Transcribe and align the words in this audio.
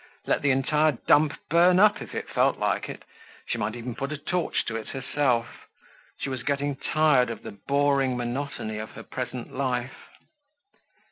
Let 0.25 0.41
the 0.41 0.49
entire 0.49 0.93
dump 1.07 1.35
burn 1.47 1.79
up 1.79 2.01
if 2.01 2.15
it 2.15 2.27
felt 2.27 2.57
like 2.57 2.89
it. 2.89 3.03
She 3.45 3.59
might 3.59 3.75
even 3.75 3.93
put 3.93 4.11
a 4.11 4.17
torch 4.17 4.65
to 4.65 4.75
it 4.75 4.87
herself. 4.87 5.67
She 6.17 6.27
was 6.27 6.41
getting 6.41 6.75
tired 6.75 7.29
of 7.29 7.43
the 7.43 7.51
boring 7.67 8.17
monotony 8.17 8.79
of 8.79 8.93
her 8.93 9.03
present 9.03 9.53
life. 9.55 10.07